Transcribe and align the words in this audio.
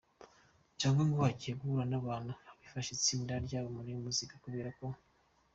cyangwa 0.79 1.03
ngo 1.07 1.19
agiye 1.29 1.53
guhura 1.59 1.85
nabantu 1.91 2.33
abfasha 2.51 2.89
itsinda 2.97 3.33
ryabo 3.45 3.67
muri 3.77 3.91
muzika 4.03 4.35
kubera 4.43 4.69
ko. 4.77 4.85